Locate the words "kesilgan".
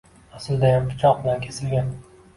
1.47-1.97